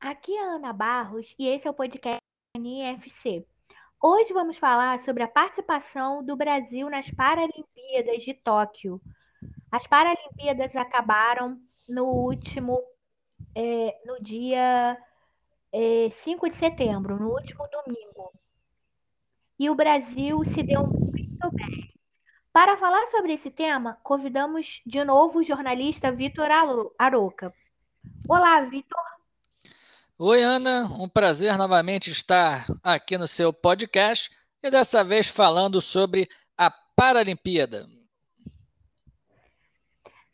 Aqui 0.00 0.32
é 0.32 0.44
a 0.44 0.52
Ana 0.52 0.72
Barros 0.72 1.34
e 1.36 1.48
esse 1.48 1.66
é 1.66 1.70
o 1.70 1.74
podcast 1.74 2.20
IFC. 2.56 3.44
Hoje 4.00 4.32
vamos 4.32 4.56
falar 4.56 5.00
sobre 5.00 5.24
a 5.24 5.28
participação 5.28 6.24
do 6.24 6.36
Brasil 6.36 6.88
nas 6.88 7.10
Paralimpíadas 7.10 8.22
de 8.22 8.32
Tóquio. 8.32 9.00
As 9.72 9.88
Paralimpíadas 9.88 10.76
acabaram 10.76 11.60
no 11.88 12.04
último, 12.04 12.80
é, 13.56 14.00
no 14.06 14.22
dia 14.22 14.96
é, 15.72 16.10
5 16.12 16.48
de 16.48 16.54
setembro, 16.54 17.18
no 17.18 17.32
último 17.32 17.66
domingo. 17.68 18.32
E 19.58 19.68
o 19.68 19.74
Brasil 19.74 20.44
se 20.44 20.62
deu 20.62 20.86
muito 20.86 21.50
bem. 21.50 21.92
Para 22.52 22.76
falar 22.76 23.04
sobre 23.08 23.32
esse 23.32 23.50
tema, 23.50 23.98
convidamos 24.04 24.80
de 24.86 25.02
novo 25.02 25.40
o 25.40 25.44
jornalista 25.44 26.12
Vitor 26.12 26.48
Aroca. 26.96 27.52
Olá, 28.28 28.60
Vitor. 28.60 29.17
Oi, 30.20 30.42
Ana. 30.42 30.84
Um 30.98 31.08
prazer 31.08 31.56
novamente 31.56 32.10
estar 32.10 32.66
aqui 32.82 33.16
no 33.16 33.28
seu 33.28 33.52
podcast 33.52 34.28
e 34.60 34.68
dessa 34.68 35.04
vez 35.04 35.28
falando 35.28 35.80
sobre 35.80 36.28
a 36.56 36.68
Paralimpíada. 36.68 37.86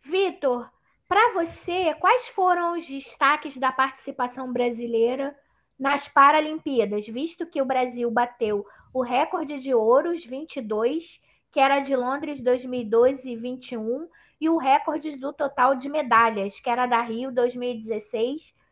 Vitor, 0.03 0.71
para 1.07 1.35
você, 1.35 1.93
quais 2.01 2.29
foram 2.29 2.79
os 2.79 2.89
destaques 2.89 3.59
da 3.59 3.71
participação 3.71 4.51
brasileira 4.51 5.37
nas 5.79 6.09
Paralimpíadas, 6.09 7.07
visto 7.07 7.45
que 7.45 7.61
o 7.61 7.67
Brasil 7.67 8.11
bateu 8.11 8.65
o 8.91 9.03
recorde 9.03 9.61
de 9.61 9.75
ouros 9.75 10.25
22, 10.25 11.21
que 11.53 11.61
era 11.61 11.81
de 11.81 11.95
Londres 11.95 12.41
2012 12.41 13.31
e 13.31 13.37
21, 13.37 14.09
e 14.41 14.49
o 14.49 14.57
recorde 14.57 15.15
do 15.17 15.31
total 15.31 15.75
de 15.75 15.91
medalhas, 15.91 16.59
que 16.59 16.71
era 16.71 16.87
da 16.87 17.03
Rio 17.03 17.31
2016 17.31 18.64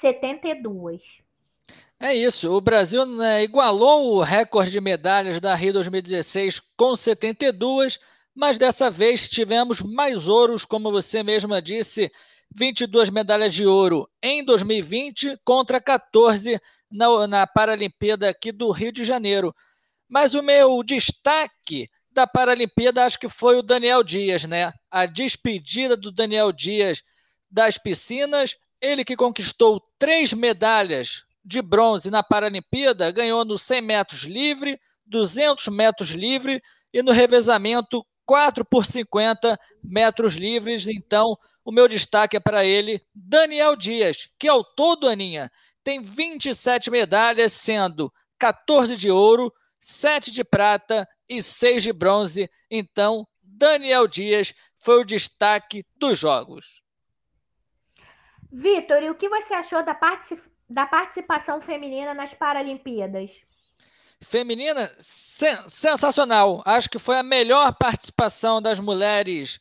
72. 0.00 1.00
É 1.98 2.14
isso, 2.14 2.50
o 2.50 2.60
Brasil 2.60 3.04
né, 3.04 3.42
igualou 3.44 4.14
o 4.14 4.22
recorde 4.22 4.70
de 4.70 4.80
medalhas 4.80 5.38
da 5.38 5.54
Rio 5.54 5.74
2016 5.74 6.60
com 6.74 6.96
72, 6.96 8.00
mas 8.34 8.56
dessa 8.56 8.90
vez 8.90 9.28
tivemos 9.28 9.82
mais 9.82 10.26
ouros, 10.26 10.64
como 10.64 10.90
você 10.90 11.22
mesma 11.22 11.60
disse, 11.60 12.10
22 12.56 13.10
medalhas 13.10 13.54
de 13.54 13.66
ouro 13.66 14.08
em 14.22 14.42
2020 14.42 15.38
contra 15.44 15.80
14 15.80 16.58
na, 16.90 17.26
na 17.26 17.46
Paralimpíada 17.46 18.28
aqui 18.28 18.50
do 18.50 18.70
Rio 18.70 18.90
de 18.90 19.04
Janeiro. 19.04 19.54
Mas 20.08 20.34
o 20.34 20.42
meu 20.42 20.82
destaque 20.82 21.88
da 22.10 22.26
Paralimpíada 22.26 23.04
acho 23.04 23.18
que 23.18 23.28
foi 23.28 23.58
o 23.58 23.62
Daniel 23.62 24.02
Dias, 24.02 24.44
né? 24.44 24.72
A 24.90 25.06
despedida 25.06 25.96
do 25.96 26.10
Daniel 26.10 26.50
Dias 26.50 27.02
das 27.50 27.78
piscinas 27.78 28.56
ele 28.80 29.04
que 29.04 29.16
conquistou 29.16 29.80
três 29.98 30.32
medalhas 30.32 31.24
de 31.44 31.60
bronze 31.60 32.10
na 32.10 32.22
Paralimpíada, 32.22 33.10
ganhou 33.10 33.44
no 33.44 33.58
100 33.58 33.80
metros 33.82 34.20
livre, 34.20 34.80
200 35.06 35.68
metros 35.68 36.10
livre 36.10 36.62
e 36.92 37.02
no 37.02 37.12
revezamento 37.12 38.04
4 38.24 38.64
por 38.64 38.86
50 38.86 39.58
metros 39.82 40.34
livres. 40.34 40.86
Então, 40.86 41.36
o 41.64 41.72
meu 41.72 41.88
destaque 41.88 42.36
é 42.36 42.40
para 42.40 42.64
ele, 42.64 43.02
Daniel 43.14 43.76
Dias, 43.76 44.28
que 44.38 44.48
ao 44.48 44.64
todo, 44.64 45.08
Aninha, 45.08 45.50
tem 45.82 46.00
27 46.00 46.90
medalhas, 46.90 47.52
sendo 47.52 48.12
14 48.38 48.96
de 48.96 49.10
ouro, 49.10 49.52
7 49.80 50.30
de 50.30 50.44
prata 50.44 51.08
e 51.28 51.42
6 51.42 51.82
de 51.82 51.92
bronze. 51.92 52.48
Então, 52.70 53.26
Daniel 53.42 54.06
Dias 54.06 54.54
foi 54.78 55.00
o 55.00 55.04
destaque 55.04 55.84
dos 55.96 56.18
Jogos. 56.18 56.80
Vitor, 58.52 59.02
e 59.02 59.10
o 59.10 59.14
que 59.14 59.28
você 59.28 59.54
achou 59.54 59.84
da, 59.84 59.94
particip... 59.94 60.42
da 60.68 60.86
participação 60.86 61.60
feminina 61.60 62.14
nas 62.14 62.34
Paralimpíadas? 62.34 63.30
Feminina, 64.22 64.92
sen 64.98 65.68
sensacional. 65.68 66.62
Acho 66.66 66.90
que 66.90 66.98
foi 66.98 67.18
a 67.18 67.22
melhor 67.22 67.74
participação 67.74 68.60
das 68.60 68.78
mulheres 68.78 69.60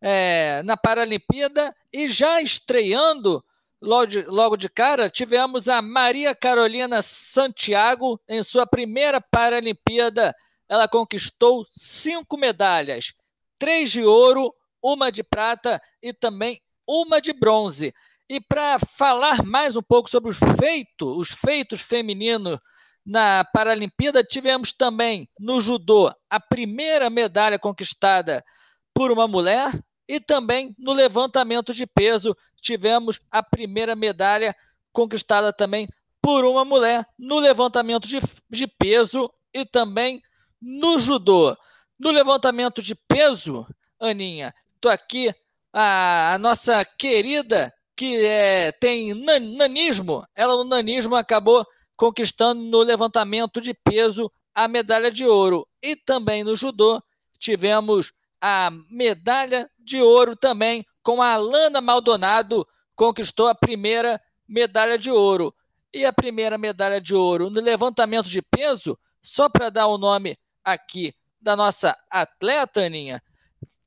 é, 0.00 0.62
na 0.64 0.76
Paralimpíada 0.76 1.74
e 1.92 2.06
já 2.06 2.40
estreando 2.40 3.44
logo 3.80 4.06
de, 4.06 4.22
logo 4.22 4.56
de 4.56 4.68
cara, 4.68 5.10
tivemos 5.10 5.68
a 5.68 5.82
Maria 5.82 6.34
Carolina 6.34 7.02
Santiago 7.02 8.20
em 8.28 8.42
sua 8.42 8.66
primeira 8.66 9.20
Paralimpíada. 9.20 10.34
Ela 10.68 10.88
conquistou 10.88 11.64
cinco 11.68 12.36
medalhas: 12.36 13.14
três 13.58 13.90
de 13.90 14.04
ouro, 14.04 14.54
uma 14.82 15.10
de 15.10 15.22
prata 15.22 15.80
e 16.02 16.12
também 16.12 16.60
uma 16.86 17.20
de 17.20 17.32
bronze. 17.32 17.94
E 18.28 18.40
para 18.40 18.78
falar 18.78 19.44
mais 19.44 19.76
um 19.76 19.82
pouco 19.82 20.10
sobre 20.10 20.30
os 20.30 20.38
feitos, 20.58 21.16
os 21.16 21.30
feitos 21.30 21.80
femininos 21.80 22.58
na 23.04 23.44
Paralimpíada, 23.44 24.24
tivemos 24.24 24.72
também 24.72 25.28
no 25.38 25.60
judô 25.60 26.12
a 26.28 26.40
primeira 26.40 27.08
medalha 27.08 27.56
conquistada 27.56 28.44
por 28.92 29.12
uma 29.12 29.28
mulher 29.28 29.80
e 30.08 30.18
também 30.18 30.74
no 30.76 30.92
levantamento 30.92 31.72
de 31.72 31.86
peso 31.86 32.36
tivemos 32.60 33.20
a 33.30 33.44
primeira 33.44 33.94
medalha 33.94 34.56
conquistada 34.92 35.52
também 35.52 35.88
por 36.20 36.44
uma 36.44 36.64
mulher 36.64 37.06
no 37.16 37.38
levantamento 37.38 38.08
de, 38.08 38.18
de 38.50 38.66
peso 38.66 39.32
e 39.54 39.64
também 39.64 40.20
no 40.60 40.98
judô. 40.98 41.56
No 41.96 42.10
levantamento 42.10 42.82
de 42.82 42.96
peso, 42.96 43.64
Aninha, 44.00 44.52
estou 44.74 44.90
aqui 44.90 45.32
a, 45.72 46.34
a 46.34 46.38
nossa 46.38 46.84
querida 46.84 47.72
que 47.96 48.24
é, 48.24 48.72
tem 48.72 49.14
nanismo, 49.14 50.24
ela 50.34 50.54
no 50.56 50.64
nanismo 50.64 51.16
acabou 51.16 51.66
conquistando 51.96 52.60
no 52.62 52.82
levantamento 52.82 53.60
de 53.60 53.72
peso 53.72 54.30
a 54.54 54.68
medalha 54.68 55.10
de 55.10 55.24
ouro. 55.24 55.66
E 55.82 55.96
também 55.96 56.44
no 56.44 56.54
judô 56.54 57.02
tivemos 57.38 58.12
a 58.40 58.70
medalha 58.90 59.70
de 59.78 60.00
ouro 60.00 60.36
também 60.36 60.84
com 61.02 61.22
a 61.22 61.32
Alana 61.32 61.80
Maldonado, 61.80 62.66
conquistou 62.94 63.48
a 63.48 63.54
primeira 63.54 64.20
medalha 64.46 64.98
de 64.98 65.10
ouro. 65.10 65.54
E 65.92 66.04
a 66.04 66.12
primeira 66.12 66.58
medalha 66.58 67.00
de 67.00 67.14
ouro 67.14 67.48
no 67.48 67.60
levantamento 67.60 68.28
de 68.28 68.42
peso, 68.42 68.98
só 69.22 69.48
para 69.48 69.70
dar 69.70 69.86
o 69.86 69.96
nome 69.96 70.36
aqui 70.62 71.14
da 71.40 71.56
nossa 71.56 71.96
atleta, 72.10 72.84
Aninha, 72.84 73.22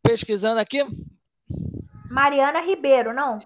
pesquisando 0.01 0.59
aqui. 0.59 0.83
Mariana 2.09 2.61
Ribeiro, 2.61 3.13
não? 3.13 3.39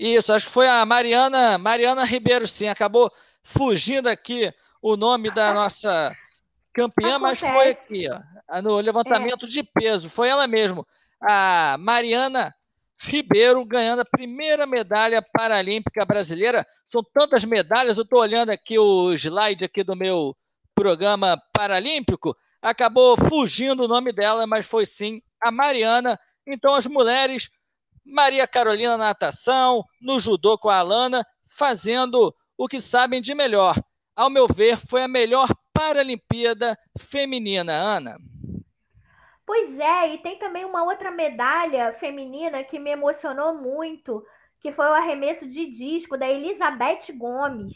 Isso, 0.00 0.32
acho 0.32 0.46
que 0.46 0.52
foi 0.52 0.66
a 0.66 0.82
Mariana, 0.86 1.58
Mariana 1.58 2.04
Ribeiro, 2.04 2.48
sim. 2.48 2.68
Acabou 2.68 3.12
fugindo 3.42 4.06
aqui 4.08 4.50
o 4.80 4.96
nome 4.96 5.30
da 5.30 5.52
nossa 5.54 6.16
campeã, 6.72 7.16
Acontece. 7.16 7.44
mas 7.44 7.52
foi 7.52 7.70
aqui, 7.72 8.08
ó, 8.10 8.62
no 8.62 8.78
levantamento 8.78 9.44
é. 9.44 9.48
de 9.50 9.62
peso. 9.62 10.08
Foi 10.08 10.30
ela 10.30 10.46
mesmo, 10.46 10.86
a 11.20 11.76
Mariana 11.78 12.54
Ribeiro, 12.98 13.62
ganhando 13.62 14.00
a 14.00 14.04
primeira 14.06 14.66
medalha 14.66 15.20
paralímpica 15.20 16.02
brasileira. 16.06 16.66
São 16.82 17.04
tantas 17.04 17.44
medalhas, 17.44 17.98
eu 17.98 18.04
estou 18.04 18.20
olhando 18.20 18.48
aqui 18.48 18.78
o 18.78 19.12
slide 19.12 19.66
aqui 19.66 19.84
do 19.84 19.94
meu 19.94 20.34
programa 20.74 21.38
paralímpico. 21.52 22.34
Acabou 22.62 23.18
fugindo 23.18 23.84
o 23.84 23.88
nome 23.88 24.12
dela, 24.12 24.46
mas 24.46 24.64
foi 24.64 24.86
sim 24.86 25.20
a 25.42 25.50
Mariana. 25.50 26.18
Então, 26.46 26.74
as 26.74 26.86
mulheres 26.86 27.50
Maria 28.04 28.46
Carolina 28.46 28.96
na 28.96 29.06
natação, 29.06 29.84
no 30.00 30.18
judô 30.18 30.58
com 30.58 30.68
a 30.68 30.78
Alana, 30.78 31.26
fazendo 31.48 32.34
o 32.56 32.68
que 32.68 32.80
sabem 32.80 33.20
de 33.20 33.34
melhor. 33.34 33.76
Ao 34.14 34.28
meu 34.28 34.46
ver, 34.46 34.78
foi 34.86 35.02
a 35.02 35.08
melhor 35.08 35.48
Paralimpíada 35.72 36.78
feminina, 36.98 37.72
Ana. 37.72 38.16
Pois 39.46 39.78
é, 39.78 40.14
e 40.14 40.18
tem 40.18 40.38
também 40.38 40.64
uma 40.64 40.84
outra 40.84 41.10
medalha 41.10 41.92
feminina 41.94 42.62
que 42.62 42.78
me 42.78 42.90
emocionou 42.90 43.54
muito, 43.54 44.24
que 44.60 44.70
foi 44.70 44.84
o 44.84 44.94
arremesso 44.94 45.48
de 45.48 45.72
disco 45.72 46.16
da 46.18 46.28
Elizabeth 46.28 47.12
Gomes. 47.16 47.74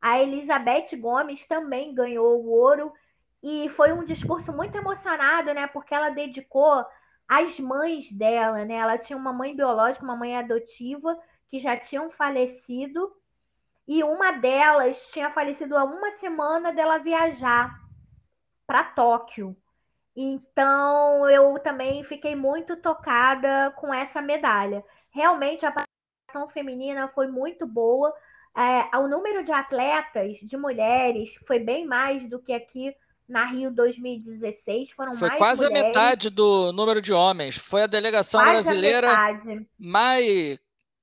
A 0.00 0.20
Elizabeth 0.20 0.96
Gomes 0.96 1.46
também 1.46 1.94
ganhou 1.94 2.42
o 2.42 2.50
ouro 2.50 2.92
e 3.42 3.68
foi 3.76 3.92
um 3.92 4.04
discurso 4.04 4.52
muito 4.52 4.76
emocionado, 4.76 5.52
né? 5.52 5.66
Porque 5.66 5.94
ela 5.94 6.08
dedicou 6.08 6.84
as 7.28 7.58
mães 7.58 8.12
dela, 8.12 8.64
né? 8.64 8.74
Ela 8.74 8.98
tinha 8.98 9.16
uma 9.16 9.32
mãe 9.32 9.54
biológica, 9.54 10.04
uma 10.04 10.16
mãe 10.16 10.36
adotiva, 10.36 11.18
que 11.48 11.58
já 11.58 11.76
tinham 11.76 12.10
falecido, 12.10 13.14
e 13.86 14.02
uma 14.02 14.32
delas 14.32 15.08
tinha 15.12 15.30
falecido 15.30 15.76
há 15.76 15.84
uma 15.84 16.12
semana 16.12 16.72
dela 16.72 16.98
viajar 16.98 17.80
para 18.66 18.84
Tóquio. 18.84 19.56
Então, 20.14 21.28
eu 21.28 21.58
também 21.58 22.04
fiquei 22.04 22.36
muito 22.36 22.76
tocada 22.76 23.72
com 23.76 23.92
essa 23.92 24.20
medalha. 24.20 24.84
Realmente, 25.10 25.64
a 25.64 25.72
participação 25.72 26.48
feminina 26.50 27.08
foi 27.08 27.28
muito 27.28 27.66
boa. 27.66 28.14
É, 28.56 28.96
o 28.98 29.08
número 29.08 29.42
de 29.42 29.52
atletas, 29.52 30.36
de 30.42 30.56
mulheres, 30.56 31.34
foi 31.46 31.58
bem 31.58 31.86
mais 31.86 32.28
do 32.28 32.38
que 32.38 32.52
aqui 32.52 32.94
na 33.32 33.46
Rio 33.46 33.70
2016 33.70 34.90
foram 34.90 35.16
Foi 35.16 35.28
mais 35.28 35.38
quase 35.38 35.64
mulheres. 35.64 35.84
a 35.84 35.86
metade 35.88 36.30
do 36.30 36.70
número 36.72 37.00
de 37.00 37.12
homens. 37.12 37.56
Foi 37.56 37.82
a 37.82 37.86
delegação 37.86 38.40
quase 38.40 38.68
brasileira 38.68 39.10
a 39.10 39.38
mais, 39.78 40.58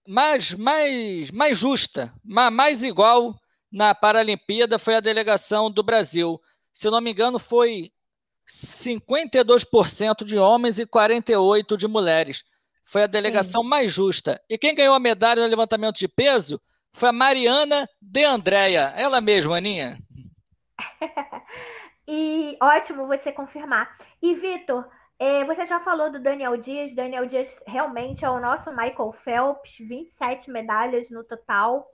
mais, 0.07 0.53
mais, 0.53 1.31
mais 1.31 1.57
justa, 1.57 2.13
mais 2.23 2.83
igual 2.83 3.35
na 3.71 3.95
Paralimpíada 3.95 4.77
foi 4.77 4.95
a 4.95 4.99
delegação 4.99 5.71
do 5.71 5.81
Brasil. 5.81 6.39
Se 6.71 6.87
eu 6.87 6.91
não 6.91 7.01
me 7.01 7.11
engano, 7.11 7.39
foi 7.39 7.91
52% 8.47 10.23
de 10.23 10.37
homens 10.37 10.79
e 10.79 10.85
48% 10.85 11.77
de 11.77 11.87
mulheres. 11.87 12.43
Foi 12.85 13.03
a 13.03 13.07
delegação 13.07 13.63
Sim. 13.63 13.69
mais 13.69 13.91
justa. 13.91 14.39
E 14.47 14.57
quem 14.57 14.75
ganhou 14.75 14.93
a 14.95 14.99
medalha 14.99 15.41
no 15.41 15.49
levantamento 15.49 15.97
de 15.97 16.07
peso 16.07 16.61
foi 16.93 17.09
a 17.09 17.13
Mariana 17.13 17.87
de 18.01 18.23
Andréia. 18.23 18.93
Ela 18.95 19.19
mesma, 19.19 19.57
Aninha. 19.57 19.99
e 22.11 22.57
ótimo 22.59 23.05
você 23.05 23.31
confirmar. 23.31 23.95
E, 24.19 24.33
Vitor, 24.33 24.89
é, 25.19 25.45
você 25.45 25.63
já 25.67 25.79
falou 25.79 26.11
do 26.11 26.19
Daniel 26.19 26.57
Dias. 26.57 26.95
Daniel 26.95 27.27
Dias 27.27 27.55
realmente 27.67 28.25
é 28.25 28.29
o 28.29 28.39
nosso 28.39 28.71
Michael 28.71 29.13
Phelps, 29.23 29.77
27 29.77 30.49
medalhas 30.49 31.07
no 31.11 31.23
total 31.23 31.87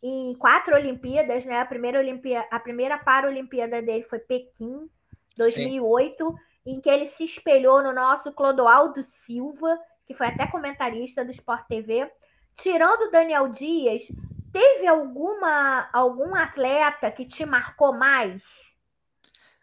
em 0.00 0.34
quatro 0.34 0.74
Olimpíadas, 0.74 1.44
né? 1.44 1.60
A 1.60 1.66
primeira 1.66 1.98
Olimpíada, 1.98 2.46
a 2.50 2.60
primeira 2.60 2.96
Paralimpíada 2.96 3.82
dele 3.82 4.04
foi 4.04 4.20
Pequim, 4.20 4.88
2008, 5.36 6.30
Sim. 6.30 6.36
em 6.64 6.80
que 6.80 6.88
ele 6.88 7.06
se 7.06 7.24
espelhou 7.24 7.82
no 7.82 7.92
nosso 7.92 8.32
Clodoaldo 8.32 9.02
Silva, 9.26 9.78
que 10.06 10.14
foi 10.14 10.28
até 10.28 10.46
comentarista 10.46 11.24
do 11.24 11.32
Sport 11.32 11.66
TV. 11.66 12.08
Tirando 12.56 13.08
o 13.08 13.10
Daniel 13.10 13.48
Dias, 13.48 14.04
teve 14.52 14.86
alguma 14.86 15.88
algum 15.92 16.36
atleta 16.36 17.10
que 17.10 17.26
te 17.26 17.44
marcou 17.44 17.92
mais? 17.92 18.42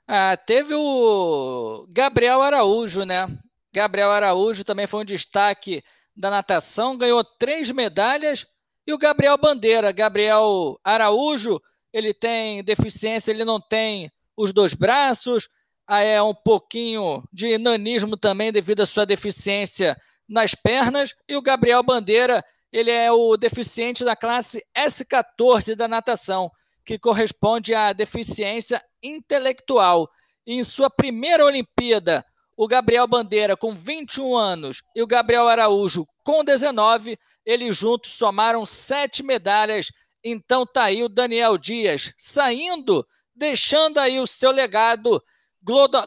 Ah, 0.07 0.37
teve 0.37 0.73
o 0.73 1.85
Gabriel 1.89 2.41
Araújo, 2.41 3.03
né? 3.03 3.27
Gabriel 3.73 4.09
Araújo 4.09 4.63
também 4.63 4.87
foi 4.87 5.01
um 5.01 5.05
destaque 5.05 5.83
da 6.15 6.29
natação, 6.31 6.97
ganhou 6.97 7.23
três 7.23 7.69
medalhas 7.69 8.47
e 8.87 8.93
o 8.93 8.97
Gabriel 8.97 9.37
Bandeira, 9.37 9.91
Gabriel 9.91 10.79
Araújo, 10.81 11.61
ele 11.91 12.13
tem 12.13 12.63
deficiência, 12.63 13.31
ele 13.31 13.43
não 13.43 13.59
tem 13.59 14.09
os 14.35 14.53
dois 14.53 14.73
braços, 14.73 15.49
é 15.89 16.21
um 16.21 16.33
pouquinho 16.33 17.21
de 17.31 17.57
nanismo 17.57 18.15
também 18.15 18.51
devido 18.51 18.81
à 18.81 18.85
sua 18.85 19.05
deficiência 19.05 19.97
nas 20.27 20.55
pernas. 20.55 21.13
E 21.27 21.35
o 21.35 21.41
Gabriel 21.41 21.83
Bandeira, 21.83 22.43
ele 22.71 22.91
é 22.91 23.11
o 23.11 23.35
deficiente 23.35 24.05
da 24.05 24.15
classe 24.15 24.63
S14 24.73 25.75
da 25.75 25.87
natação, 25.87 26.49
que 26.87 26.97
corresponde 26.97 27.75
à 27.75 27.91
deficiência 27.91 28.81
intelectual. 29.03 30.09
Em 30.45 30.63
sua 30.63 30.89
primeira 30.89 31.43
Olimpíada, 31.43 32.23
o 32.55 32.65
Gabriel 32.65 33.05
Bandeira 33.05 33.57
com 33.57 33.75
21 33.75 34.37
anos 34.37 34.81
e 34.95 35.03
o 35.03 35.07
Gabriel 35.07 35.49
Araújo 35.49 36.05
com 36.23 36.45
19 36.45 37.19
eles 37.45 37.75
juntos 37.75 38.11
somaram 38.13 38.65
sete 38.65 39.21
medalhas. 39.21 39.91
Então 40.23 40.65
tá 40.65 40.83
aí 40.83 41.03
o 41.03 41.09
Daniel 41.09 41.57
Dias 41.57 42.13
saindo, 42.17 43.05
deixando 43.35 43.97
aí 43.97 44.17
o 44.17 44.25
seu 44.25 44.51
legado. 44.51 45.21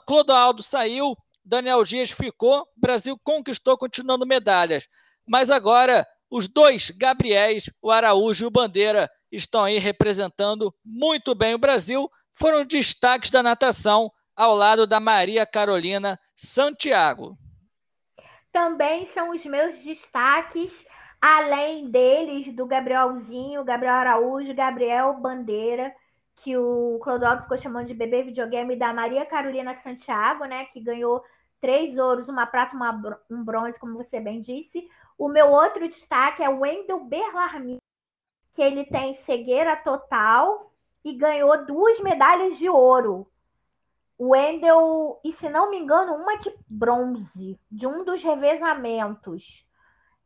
Clodoaldo 0.07 0.63
saiu, 0.63 1.15
Daniel 1.45 1.85
Dias 1.85 2.11
ficou, 2.11 2.67
Brasil 2.75 3.21
conquistou, 3.23 3.77
continuando 3.77 4.27
medalhas. 4.27 4.89
Mas 5.27 5.51
agora 5.51 6.07
os 6.31 6.47
dois 6.47 6.91
Gabriéis, 6.91 7.69
o 7.83 7.91
Araújo 7.91 8.45
e 8.45 8.47
o 8.47 8.51
Bandeira, 8.51 9.11
estão 9.31 9.65
aí 9.65 9.79
representando 9.79 10.75
muito 10.85 11.35
bem 11.35 11.55
o 11.55 11.59
Brasil. 11.59 12.11
Foram 12.35 12.65
destaques 12.65 13.31
da 13.31 13.43
natação 13.43 14.11
ao 14.37 14.55
lado 14.55 14.87
da 14.87 15.01
Maria 15.01 15.45
Carolina 15.45 16.19
Santiago. 16.37 17.37
Também 18.53 19.07
são 19.07 19.31
os 19.31 19.45
meus 19.45 19.79
destaques 19.83 20.73
além 21.21 21.91
deles, 21.91 22.55
do 22.55 22.65
Gabrielzinho, 22.65 23.63
Gabriel 23.63 23.95
Araújo, 23.95 24.55
Gabriel 24.55 25.15
Bandeira, 25.15 25.95
que 26.37 26.57
o 26.57 26.99
Clodoaldo 27.03 27.43
ficou 27.43 27.59
chamando 27.59 27.89
de 27.89 27.95
bebê 27.95 28.23
videogame, 28.23 28.75
da 28.75 28.93
Maria 28.95 29.27
Carolina 29.27 29.75
Santiago, 29.75 30.47
né, 30.47 30.65
que 30.67 30.81
ganhou 30.81 31.23
três 31.61 31.99
ouros, 31.99 32.29
uma 32.29 32.47
prata, 32.47 32.75
uma, 32.75 33.21
um 33.31 33.45
bronze, 33.45 33.79
como 33.79 33.99
você 33.99 34.19
bem 34.19 34.41
disse. 34.41 34.89
O 35.21 35.29
meu 35.29 35.51
outro 35.51 35.87
destaque 35.87 36.43
é 36.43 36.49
o 36.49 36.61
Wendel 36.61 37.05
Berlarmin, 37.05 37.77
que 38.55 38.63
ele 38.63 38.87
tem 38.87 39.13
cegueira 39.13 39.77
total 39.77 40.73
e 41.05 41.13
ganhou 41.13 41.67
duas 41.67 42.01
medalhas 42.01 42.57
de 42.57 42.71
ouro. 42.71 43.31
O 44.17 44.31
Wendel, 44.31 45.21
e 45.23 45.31
se 45.31 45.51
não 45.51 45.69
me 45.69 45.79
engano, 45.79 46.15
uma 46.15 46.39
de 46.39 46.51
bronze, 46.67 47.61
de 47.71 47.87
um 47.87 48.03
dos 48.03 48.25
revezamentos 48.25 49.67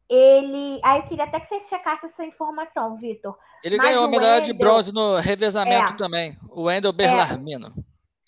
ele. 0.09 0.81
Aí 0.85 1.01
eu 1.01 1.07
queria 1.07 1.25
até 1.25 1.41
que 1.41 1.47
você 1.47 1.59
checasse 1.61 2.07
essa 2.07 2.25
informação, 2.25 2.97
Vitor. 2.97 3.37
Ele 3.65 3.77
Mas 3.77 3.89
ganhou 3.89 4.05
a 4.05 4.09
medalha 4.09 4.35
Wendell... 4.35 4.45
de 4.45 4.53
bronze 4.53 4.93
no 4.93 5.17
revezamento 5.17 5.95
é, 5.95 5.97
também, 5.97 6.39
o 6.49 6.63
Wendel 6.63 6.93
Berlarmino. 6.93 7.73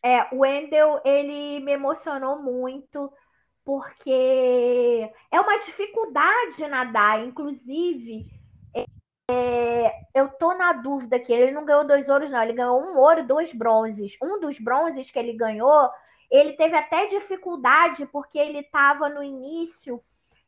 É, 0.02 0.16
é, 0.16 0.28
o 0.32 0.38
Wendel, 0.40 1.00
ele 1.04 1.60
me 1.60 1.70
emocionou 1.70 2.42
muito, 2.42 3.12
porque 3.66 5.10
é 5.28 5.40
uma 5.40 5.58
dificuldade 5.58 6.68
nadar, 6.68 7.26
inclusive. 7.26 8.24
É, 9.28 9.92
eu 10.14 10.28
tô 10.28 10.54
na 10.54 10.72
dúvida 10.72 11.18
que 11.18 11.32
ele 11.32 11.50
não 11.50 11.64
ganhou 11.64 11.84
dois 11.84 12.08
ouros, 12.08 12.30
não. 12.30 12.40
Ele 12.40 12.52
ganhou 12.52 12.80
um 12.80 12.96
ouro 12.96 13.20
e 13.20 13.26
dois 13.26 13.52
bronzes. 13.52 14.16
Um 14.22 14.38
dos 14.38 14.60
bronzes 14.60 15.10
que 15.10 15.18
ele 15.18 15.32
ganhou, 15.32 15.90
ele 16.30 16.52
teve 16.52 16.76
até 16.76 17.06
dificuldade, 17.06 18.06
porque 18.06 18.38
ele 18.38 18.60
estava 18.60 19.08
no 19.08 19.20
início 19.20 20.00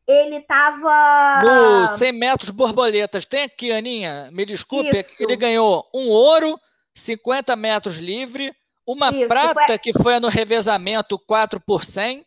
ele 0.06 0.36
estava. 0.36 1.42
No 1.42 1.86
100 1.86 2.12
metros 2.12 2.48
borboletas. 2.48 3.26
Tem 3.26 3.42
aqui, 3.42 3.70
Aninha, 3.70 4.30
me 4.32 4.46
desculpe, 4.46 4.96
Isso. 4.96 5.22
ele 5.22 5.36
ganhou 5.36 5.86
um 5.94 6.08
ouro, 6.08 6.58
50 6.94 7.54
metros 7.54 7.96
livre, 7.98 8.56
uma 8.86 9.10
Isso, 9.10 9.28
prata, 9.28 9.66
foi... 9.66 9.78
que 9.78 9.92
foi 9.92 10.18
no 10.18 10.28
revezamento 10.28 11.18
4 11.18 11.60
por 11.60 11.84
100, 11.84 12.24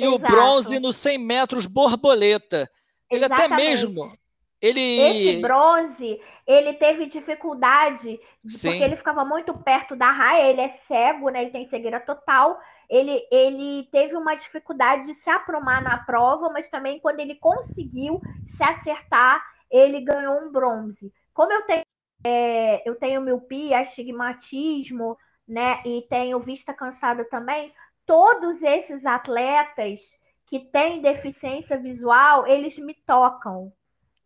e 0.00 0.06
Exato. 0.06 0.14
o 0.14 0.18
bronze 0.18 0.78
no 0.78 0.92
100 0.92 1.18
metros 1.18 1.66
borboleta. 1.66 2.70
Ele 3.10 3.24
Exatamente. 3.24 3.52
até 3.52 3.64
mesmo 3.64 4.20
ele... 4.60 4.80
Esse 4.80 5.40
bronze, 5.40 6.20
ele 6.46 6.74
teve 6.74 7.06
dificuldade, 7.06 8.20
porque 8.42 8.68
ele 8.68 8.96
ficava 8.96 9.24
muito 9.24 9.54
perto 9.54 9.96
da 9.96 10.10
raia, 10.10 10.50
ele 10.50 10.60
é 10.60 10.68
cego, 10.68 11.30
né? 11.30 11.42
Ele 11.42 11.50
tem 11.50 11.64
cegueira 11.64 11.98
total. 11.98 12.60
Ele, 12.88 13.26
ele 13.30 13.88
teve 13.90 14.16
uma 14.16 14.34
dificuldade 14.34 15.06
de 15.06 15.14
se 15.14 15.30
aprumar 15.30 15.82
na 15.82 15.98
prova, 15.98 16.50
mas 16.50 16.68
também 16.68 17.00
quando 17.00 17.20
ele 17.20 17.36
conseguiu 17.36 18.20
se 18.44 18.62
acertar, 18.62 19.42
ele 19.70 20.00
ganhou 20.00 20.40
um 20.42 20.52
bronze. 20.52 21.12
Como 21.32 21.52
eu 21.52 21.62
tenho, 21.62 21.84
é, 22.24 22.88
eu 22.88 22.96
tenho 22.96 23.22
miopia, 23.22 23.80
astigmatismo, 23.80 25.16
né? 25.48 25.80
E 25.86 26.06
tenho 26.10 26.38
vista 26.38 26.74
cansada 26.74 27.24
também, 27.24 27.72
todos 28.06 28.62
esses 28.62 29.06
atletas 29.06 30.00
que 30.46 30.58
têm 30.58 31.00
deficiência 31.00 31.78
visual, 31.78 32.46
eles 32.46 32.78
me 32.78 32.94
tocam 33.06 33.72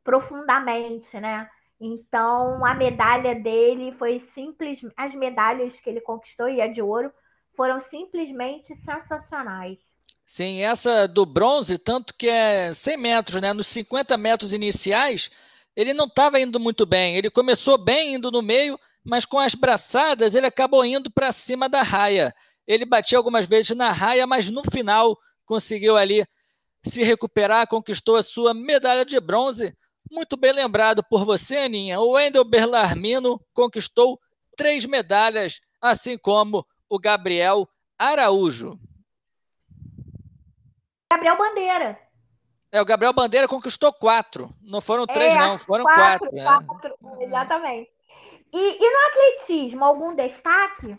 profundamente, 0.02 1.19
né? 1.21 1.49
Então, 1.81 2.64
a 2.64 2.75
medalha 2.75 3.35
dele 3.35 3.93
foi 3.93 4.19
simples, 4.19 4.81
as 4.97 5.14
medalhas 5.14 5.78
que 5.81 5.90
ele 5.90 6.00
conquistou 6.00 6.49
e 6.49 6.61
a 6.61 6.66
de 6.66 6.81
ouro 6.81 7.12
foram 7.54 7.81
simplesmente 7.81 8.75
sensacionais. 8.76 9.78
Sim, 10.25 10.62
essa 10.62 11.07
do 11.07 11.26
bronze, 11.26 11.76
tanto 11.76 12.14
que 12.14 12.28
é 12.28 12.73
100 12.73 12.97
metros, 12.97 13.40
né? 13.40 13.52
Nos 13.52 13.66
50 13.66 14.16
metros 14.16 14.54
iniciais, 14.54 15.31
ele 15.76 15.93
não 15.93 16.07
estava 16.07 16.40
indo 16.40 16.59
muito 16.59 16.87
bem. 16.87 17.16
Ele 17.16 17.31
começou 17.31 17.76
bem 17.76 18.14
indo 18.14 18.31
no 18.31 18.40
meio, 18.40 18.78
mas 19.04 19.25
com 19.25 19.38
as 19.38 19.54
braçadas 19.54 20.35
ele 20.35 20.47
acabou 20.47 20.85
indo 20.85 21.11
para 21.11 21.31
cima 21.33 21.69
da 21.69 21.83
raia. 21.83 22.35
Ele 22.66 22.85
batia 22.85 23.18
algumas 23.18 23.44
vezes 23.44 23.76
na 23.76 23.90
raia, 23.90 24.26
mas 24.26 24.49
no 24.50 24.62
final 24.62 25.18
conseguiu 25.44 25.97
ali 25.97 26.26
se 26.83 27.02
recuperar, 27.02 27.66
conquistou 27.66 28.16
a 28.16 28.23
sua 28.23 28.54
medalha 28.54 29.04
de 29.04 29.18
bronze 29.21 29.76
muito 30.11 30.37
bem 30.37 30.52
lembrado 30.52 31.02
por 31.02 31.25
você, 31.25 31.56
Aninha. 31.56 32.00
O 32.00 32.12
Wendel 32.12 32.44
Berlarmino 32.44 33.40
conquistou 33.52 34.21
três 34.56 34.85
medalhas, 34.85 35.61
assim 35.80 36.16
como 36.16 36.64
o 36.88 36.99
Gabriel 36.99 37.68
Araújo. 37.99 38.78
Gabriel 41.12 41.37
Bandeira. 41.37 41.99
É, 42.71 42.80
o 42.80 42.85
Gabriel 42.85 43.12
Bandeira 43.12 43.49
conquistou 43.49 43.92
quatro. 43.92 44.50
Não 44.61 44.80
foram 44.80 45.06
três, 45.06 45.33
é, 45.33 45.38
não, 45.38 45.59
foram 45.59 45.85
quatro. 45.85 46.30
quatro, 46.30 46.66
quatro 46.66 47.21
é. 47.21 47.25
Exatamente. 47.25 47.90
E, 48.52 48.85
e, 48.85 48.90
no 48.90 49.09
atletismo, 49.09 49.85
algum 49.85 50.14
destaque? 50.14 50.97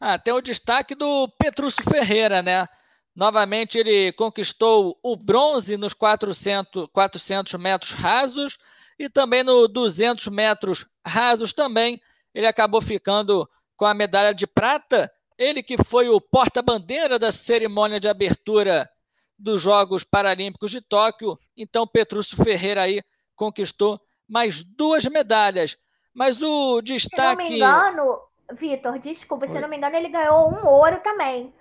Ah, 0.00 0.18
tem 0.18 0.32
o 0.32 0.40
destaque 0.40 0.94
do 0.94 1.28
Petrúcio 1.38 1.82
Ferreira, 1.82 2.42
né? 2.42 2.68
Novamente, 3.14 3.76
ele 3.76 4.12
conquistou 4.12 4.96
o 5.02 5.16
bronze 5.16 5.76
nos 5.76 5.92
400, 5.92 6.86
400 6.92 7.54
metros 7.54 7.90
rasos 7.90 8.58
e 8.96 9.08
também 9.08 9.42
no 9.42 9.66
200 9.66 10.28
metros 10.28 10.86
rasos 11.04 11.52
também. 11.52 12.00
Ele 12.32 12.46
acabou 12.46 12.80
ficando 12.80 13.48
com 13.76 13.84
a 13.84 13.92
medalha 13.92 14.32
de 14.32 14.46
prata. 14.46 15.10
Ele 15.36 15.64
que 15.64 15.76
foi 15.82 16.08
o 16.08 16.20
porta-bandeira 16.20 17.18
da 17.18 17.32
cerimônia 17.32 17.98
de 17.98 18.08
abertura 18.08 18.88
dos 19.36 19.60
Jogos 19.60 20.04
Paralímpicos 20.04 20.70
de 20.70 20.80
Tóquio. 20.80 21.36
Então, 21.56 21.88
Petrúcio 21.88 22.36
Ferreira 22.36 22.82
aí 22.82 23.02
conquistou 23.34 24.00
mais 24.28 24.62
duas 24.62 25.04
medalhas. 25.06 25.76
Mas 26.14 26.40
o 26.42 26.80
destaque. 26.82 27.46
Se 27.46 27.50
não 27.50 27.50
me 27.50 27.56
engano, 27.56 28.18
Vitor, 28.52 28.98
desculpa, 28.98 29.46
Oi. 29.46 29.52
se 29.52 29.60
não 29.60 29.68
me 29.68 29.76
engano, 29.76 29.96
ele 29.96 30.08
ganhou 30.08 30.50
um 30.50 30.66
ouro 30.66 31.00
também. 31.00 31.52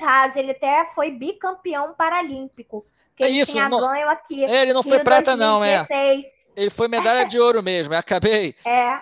Raso, 0.00 0.38
ele 0.38 0.52
até 0.52 0.90
foi 0.94 1.10
bicampeão 1.10 1.94
paralímpico. 1.94 2.86
Que 3.14 3.24
é 3.24 3.28
ele 3.28 3.40
isso, 3.40 3.52
tinha 3.52 3.68
não... 3.68 3.78
ganho 3.78 4.08
aqui. 4.08 4.42
Ele 4.42 4.72
não 4.72 4.82
foi 4.82 5.00
prata, 5.00 5.36
2016. 5.36 5.38
não, 5.38 5.64
é. 5.64 6.22
Ele 6.56 6.70
foi 6.70 6.88
medalha 6.88 7.24
de 7.26 7.38
ouro 7.38 7.62
mesmo, 7.62 7.94
acabei. 7.94 8.54
É. 8.64 9.00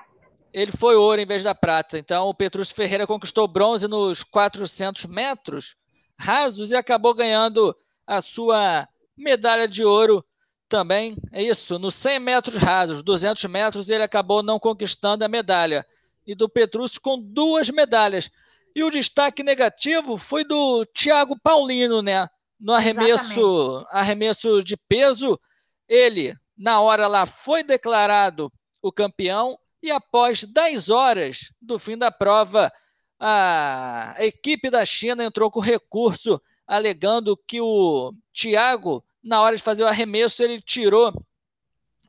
Ele 0.52 0.72
foi 0.72 0.96
ouro 0.96 1.20
em 1.20 1.26
vez 1.26 1.42
da 1.42 1.54
prata. 1.54 1.98
Então 1.98 2.28
o 2.28 2.34
Petrúcio 2.34 2.74
Ferreira 2.74 3.06
conquistou 3.06 3.46
bronze 3.46 3.86
nos 3.86 4.22
400 4.24 5.06
metros 5.06 5.76
rasos 6.18 6.70
e 6.70 6.76
acabou 6.76 7.14
ganhando 7.14 7.74
a 8.06 8.20
sua 8.20 8.88
medalha 9.16 9.66
de 9.66 9.84
ouro 9.84 10.24
também. 10.68 11.16
É 11.32 11.42
isso, 11.42 11.78
nos 11.78 11.94
100 11.94 12.18
metros 12.18 12.56
rasos, 12.56 13.02
200 13.02 13.44
metros, 13.44 13.88
ele 13.88 14.02
acabou 14.02 14.42
não 14.42 14.58
conquistando 14.58 15.24
a 15.24 15.28
medalha. 15.28 15.86
E 16.30 16.34
do 16.36 16.48
Petrúcio 16.48 17.00
com 17.00 17.20
duas 17.20 17.70
medalhas. 17.70 18.30
E 18.72 18.84
o 18.84 18.90
destaque 18.90 19.42
negativo 19.42 20.16
foi 20.16 20.44
do 20.44 20.86
Thiago 20.86 21.36
Paulino, 21.42 22.02
né? 22.02 22.28
No 22.58 22.72
arremesso, 22.72 23.84
arremesso 23.88 24.62
de 24.62 24.76
peso, 24.76 25.40
ele, 25.88 26.36
na 26.56 26.80
hora 26.80 27.08
lá, 27.08 27.26
foi 27.26 27.64
declarado 27.64 28.52
o 28.80 28.92
campeão 28.92 29.58
e 29.82 29.90
após 29.90 30.44
10 30.44 30.88
horas 30.88 31.52
do 31.60 31.80
fim 31.80 31.98
da 31.98 32.12
prova, 32.12 32.70
a 33.18 34.14
equipe 34.20 34.70
da 34.70 34.84
China 34.84 35.24
entrou 35.24 35.50
com 35.50 35.58
recurso 35.58 36.40
alegando 36.64 37.36
que 37.36 37.60
o 37.60 38.14
Thiago, 38.32 39.04
na 39.20 39.42
hora 39.42 39.56
de 39.56 39.62
fazer 39.64 39.82
o 39.82 39.88
arremesso, 39.88 40.44
ele 40.44 40.62
tirou, 40.62 41.12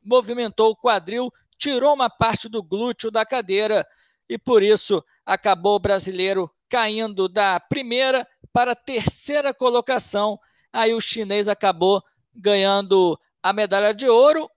movimentou 0.04 0.70
o 0.70 0.76
quadril, 0.76 1.32
tirou 1.58 1.92
uma 1.92 2.08
parte 2.08 2.48
do 2.48 2.62
glúteo 2.62 3.10
da 3.10 3.26
cadeira 3.26 3.84
e 4.28 4.38
por 4.38 4.62
isso 4.62 5.04
acabou 5.24 5.76
o 5.76 5.80
brasileiro 5.80 6.50
caindo 6.68 7.28
da 7.28 7.60
primeira 7.60 8.26
para 8.52 8.72
a 8.72 8.76
terceira 8.76 9.52
colocação. 9.52 10.38
Aí 10.72 10.94
o 10.94 11.00
chinês 11.00 11.48
acabou 11.48 12.02
ganhando 12.34 13.18
a 13.42 13.52
medalha 13.52 13.92
de 13.92 14.08
ouro 14.08 14.48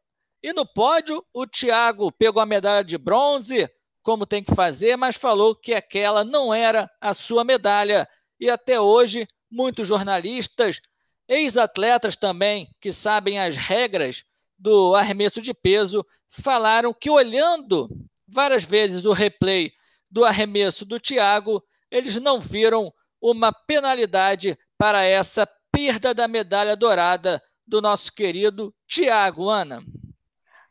e 0.45 0.53
no 0.53 0.63
pódio, 0.63 1.25
o 1.34 1.48
Thiago 1.48 2.12
pegou 2.12 2.39
a 2.39 2.45
medalha 2.45 2.84
de 2.84 3.00
bronze, 3.00 3.67
como 4.03 4.27
tem 4.27 4.43
que 4.43 4.53
fazer, 4.53 4.95
mas 4.95 5.15
falou 5.15 5.55
que 5.55 5.74
aquela 5.74 6.24
não 6.24 6.53
era 6.53 6.88
a 7.01 7.15
sua 7.15 7.43
medalha. 7.43 8.07
E 8.39 8.48
até 8.48 8.79
hoje, 8.79 9.27
muitos 9.50 9.88
jornalistas, 9.88 10.84
ex-atletas 11.27 12.15
também, 12.15 12.69
que 12.79 12.91
sabem 12.91 13.39
as 13.39 13.57
regras 13.57 14.24
do 14.55 14.93
arremesso 14.93 15.41
de 15.41 15.51
peso, 15.51 16.05
falaram 16.29 16.93
que 16.93 17.10
olhando 17.10 17.89
várias 18.35 18.65
vezes 18.65 19.05
o 19.05 19.13
replay 19.13 19.71
do 20.11 20.25
arremesso 20.25 20.85
do 20.85 20.99
Thiago, 20.99 21.63
eles 21.89 22.17
não 22.17 22.41
viram 22.41 22.91
uma 23.21 23.51
penalidade 23.51 24.59
para 24.77 25.03
essa 25.05 25.47
perda 25.71 26.13
da 26.13 26.27
medalha 26.27 26.75
dourada 26.75 27.41
do 27.65 27.81
nosso 27.81 28.13
querido 28.13 28.75
Thiago 28.87 29.49
Ana. 29.49 29.79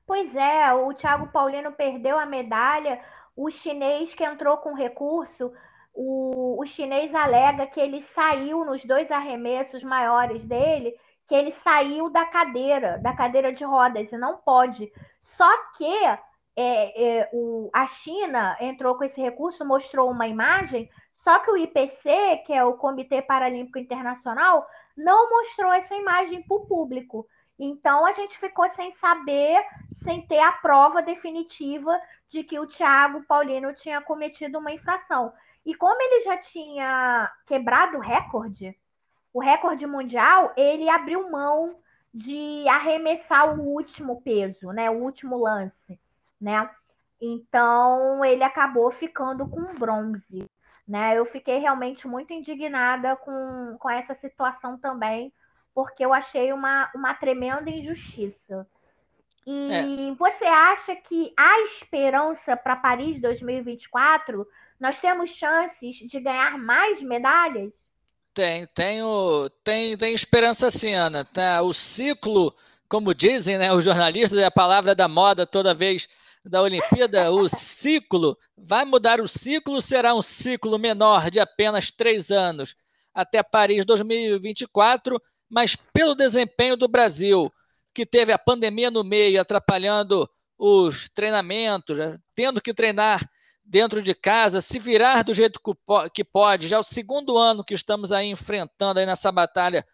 Pois 0.06 0.36
é, 0.36 0.72
o 0.74 0.92
Thiago 0.92 1.28
Paulino 1.32 1.72
perdeu 1.72 2.18
a 2.18 2.26
medalha. 2.26 3.00
O 3.34 3.50
chinês 3.50 4.14
que 4.14 4.22
entrou 4.22 4.58
com 4.58 4.74
recurso, 4.74 5.50
o, 5.94 6.60
o 6.62 6.66
chinês 6.66 7.14
alega 7.14 7.66
que 7.66 7.80
ele 7.80 8.02
saiu 8.14 8.64
nos 8.64 8.84
dois 8.84 9.10
arremessos 9.10 9.82
maiores 9.82 10.44
dele, 10.44 10.94
que 11.26 11.34
ele 11.34 11.50
saiu 11.50 12.10
da 12.10 12.26
cadeira, 12.26 12.98
da 12.98 13.14
cadeira 13.14 13.52
de 13.52 13.64
rodas, 13.64 14.12
e 14.12 14.16
não 14.18 14.36
pode. 14.36 14.92
Só 15.22 15.50
que 15.76 15.96
é, 16.56 17.20
é, 17.20 17.30
o, 17.32 17.68
a 17.72 17.86
China 17.86 18.56
entrou 18.60 18.96
com 18.96 19.04
esse 19.04 19.20
recurso, 19.20 19.64
mostrou 19.64 20.10
uma 20.10 20.26
imagem, 20.26 20.88
só 21.16 21.38
que 21.38 21.50
o 21.50 21.56
IPC, 21.56 22.42
que 22.46 22.52
é 22.52 22.62
o 22.64 22.74
Comitê 22.74 23.22
Paralímpico 23.22 23.78
Internacional, 23.78 24.66
não 24.96 25.30
mostrou 25.30 25.72
essa 25.72 25.94
imagem 25.94 26.42
para 26.42 26.56
o 26.56 26.66
público. 26.66 27.26
Então 27.58 28.04
a 28.04 28.12
gente 28.12 28.38
ficou 28.38 28.68
sem 28.68 28.90
saber, 28.92 29.64
sem 30.02 30.26
ter 30.26 30.40
a 30.40 30.52
prova 30.52 31.00
definitiva 31.00 32.00
de 32.28 32.44
que 32.44 32.58
o 32.58 32.66
Thiago 32.66 33.24
Paulino 33.24 33.72
tinha 33.74 34.00
cometido 34.00 34.58
uma 34.58 34.72
infração. 34.72 35.32
E 35.64 35.74
como 35.74 36.00
ele 36.02 36.20
já 36.22 36.36
tinha 36.36 37.32
quebrado 37.46 37.96
o 37.96 38.00
recorde, 38.00 38.76
o 39.32 39.40
recorde 39.40 39.86
mundial, 39.86 40.52
ele 40.56 40.88
abriu 40.88 41.30
mão 41.30 41.78
de 42.12 42.68
arremessar 42.68 43.58
o 43.58 43.62
último 43.62 44.20
peso, 44.20 44.70
né, 44.70 44.88
o 44.88 45.02
último 45.02 45.36
lance, 45.36 45.98
né? 46.44 46.68
Então 47.18 48.22
ele 48.22 48.44
acabou 48.44 48.90
ficando 48.92 49.48
com 49.48 49.74
bronze, 49.74 50.44
né? 50.86 51.16
Eu 51.16 51.24
fiquei 51.24 51.58
realmente 51.58 52.06
muito 52.06 52.34
indignada 52.34 53.16
com, 53.16 53.76
com 53.78 53.88
essa 53.88 54.14
situação 54.14 54.76
também, 54.76 55.32
porque 55.74 56.04
eu 56.04 56.12
achei 56.12 56.52
uma, 56.52 56.90
uma 56.94 57.14
tremenda 57.14 57.70
injustiça. 57.70 58.66
E 59.46 59.72
é. 59.72 60.14
você 60.14 60.44
acha 60.44 60.94
que 60.94 61.32
há 61.34 61.62
esperança 61.62 62.56
para 62.56 62.76
Paris 62.76 63.20
2024? 63.20 64.46
Nós 64.78 65.00
temos 65.00 65.30
chances 65.30 65.96
de 65.96 66.20
ganhar 66.20 66.58
mais 66.58 67.02
medalhas? 67.02 67.72
Tem, 68.34 68.66
tenho, 68.74 69.48
tem, 69.62 69.96
tem 69.96 70.14
esperança 70.14 70.70
sim, 70.70 70.92
Ana. 70.92 71.24
Tá, 71.24 71.62
o 71.62 71.72
ciclo, 71.72 72.54
como 72.88 73.14
dizem 73.14 73.56
né, 73.56 73.72
os 73.72 73.84
jornalistas, 73.84 74.38
é 74.38 74.44
a 74.44 74.50
palavra 74.50 74.94
da 74.94 75.08
moda 75.08 75.46
toda 75.46 75.74
vez 75.74 76.08
da 76.44 76.62
Olimpíada, 76.62 77.30
o 77.30 77.48
ciclo 77.48 78.36
vai 78.56 78.84
mudar. 78.84 79.20
O 79.20 79.28
ciclo 79.28 79.80
será 79.80 80.14
um 80.14 80.22
ciclo 80.22 80.78
menor 80.78 81.30
de 81.30 81.40
apenas 81.40 81.90
três 81.90 82.30
anos 82.30 82.74
até 83.14 83.42
Paris 83.42 83.84
2024 83.84 85.20
mas 85.54 85.76
pelo 85.76 86.16
desempenho 86.16 86.76
do 86.76 86.88
Brasil, 86.88 87.52
que 87.94 88.04
teve 88.04 88.32
a 88.32 88.38
pandemia 88.38 88.90
no 88.90 89.04
meio, 89.04 89.40
atrapalhando 89.40 90.28
os 90.58 91.08
treinamentos, 91.10 91.96
né, 91.96 92.18
tendo 92.34 92.60
que 92.60 92.74
treinar 92.74 93.28
dentro 93.64 94.02
de 94.02 94.14
casa, 94.14 94.60
se 94.60 94.80
virar 94.80 95.22
do 95.22 95.32
jeito 95.32 95.60
que 96.12 96.24
pode, 96.24 96.66
já 96.66 96.76
é 96.76 96.78
o 96.78 96.82
segundo 96.82 97.38
ano 97.38 97.64
que 97.64 97.72
estamos 97.72 98.10
aí 98.10 98.28
enfrentando 98.28 98.98
aí 98.98 99.06
nessa 99.06 99.30
batalha 99.30 99.86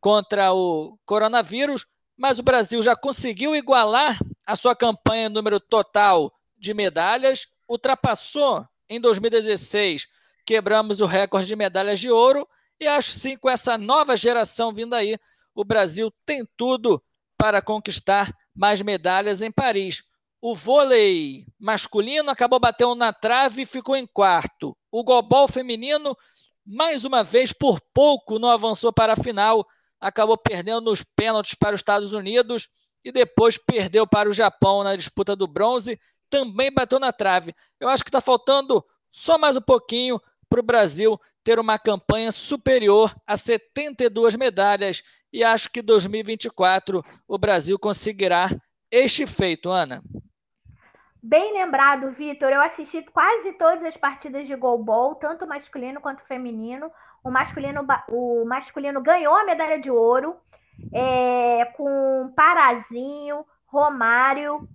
contra 0.00 0.52
o 0.52 0.98
coronavírus, 1.06 1.86
mas 2.16 2.38
o 2.38 2.42
Brasil 2.42 2.82
já 2.82 2.96
conseguiu 2.96 3.54
igualar 3.54 4.18
a 4.46 4.56
sua 4.56 4.74
campanha 4.74 5.28
número 5.28 5.60
total 5.60 6.32
de 6.58 6.72
medalhas, 6.72 7.48
ultrapassou 7.68 8.66
em 8.88 9.00
2016, 9.00 10.08
quebramos 10.46 11.00
o 11.00 11.06
recorde 11.06 11.48
de 11.48 11.56
medalhas 11.56 12.00
de 12.00 12.10
ouro 12.10 12.48
e 12.78 12.86
acho 12.86 13.10
sim, 13.10 13.36
com 13.36 13.50
essa 13.50 13.76
nova 13.76 14.16
geração 14.16 14.72
vindo 14.72 14.94
aí, 14.94 15.18
o 15.54 15.64
Brasil 15.64 16.12
tem 16.24 16.46
tudo 16.56 17.02
para 17.36 17.62
conquistar 17.62 18.32
mais 18.54 18.80
medalhas 18.82 19.40
em 19.40 19.50
Paris. 19.50 20.02
O 20.40 20.54
vôlei 20.54 21.46
masculino 21.58 22.30
acabou 22.30 22.60
batendo 22.60 22.94
na 22.94 23.12
trave 23.12 23.62
e 23.62 23.66
ficou 23.66 23.96
em 23.96 24.06
quarto. 24.06 24.76
O 24.90 25.02
gobol 25.02 25.48
feminino, 25.48 26.16
mais 26.64 27.04
uma 27.04 27.24
vez, 27.24 27.52
por 27.52 27.80
pouco 27.92 28.38
não 28.38 28.50
avançou 28.50 28.92
para 28.92 29.14
a 29.14 29.16
final, 29.16 29.66
acabou 30.00 30.36
perdendo 30.36 30.80
nos 30.80 31.02
pênaltis 31.02 31.54
para 31.54 31.74
os 31.74 31.80
Estados 31.80 32.12
Unidos 32.12 32.68
e 33.04 33.12
depois 33.12 33.56
perdeu 33.56 34.06
para 34.06 34.28
o 34.28 34.32
Japão 34.32 34.82
na 34.82 34.96
disputa 34.96 35.36
do 35.36 35.46
bronze, 35.46 35.98
também 36.28 36.72
bateu 36.72 36.98
na 36.98 37.12
trave. 37.12 37.54
Eu 37.78 37.88
acho 37.88 38.02
que 38.02 38.08
está 38.08 38.20
faltando 38.20 38.84
só 39.10 39.38
mais 39.38 39.56
um 39.56 39.60
pouquinho 39.60 40.20
para 40.48 40.60
o 40.60 40.64
Brasil 40.64 41.20
ter 41.44 41.58
uma 41.58 41.78
campanha 41.78 42.32
superior 42.32 43.14
a 43.26 43.36
72 43.36 44.34
medalhas 44.34 45.02
e 45.32 45.44
acho 45.44 45.70
que 45.70 45.82
2024 45.82 47.04
o 47.28 47.38
Brasil 47.38 47.78
conseguirá 47.78 48.50
este 48.90 49.26
feito, 49.26 49.70
Ana. 49.70 50.02
Bem 51.22 51.52
lembrado, 51.54 52.12
Vitor. 52.12 52.50
Eu 52.50 52.60
assisti 52.60 53.02
quase 53.12 53.52
todas 53.54 53.82
as 53.84 53.96
partidas 53.96 54.46
de 54.46 54.54
goalball, 54.54 55.16
tanto 55.16 55.46
masculino 55.46 56.00
quanto 56.00 56.22
feminino. 56.24 56.90
O 57.26 57.30
masculino, 57.30 57.84
o 58.08 58.44
masculino 58.44 59.02
ganhou 59.02 59.34
a 59.34 59.44
medalha 59.44 59.80
de 59.80 59.90
ouro 59.90 60.36
é, 60.94 61.64
com 61.76 62.32
Parazinho, 62.36 63.44
Romário 63.66 64.68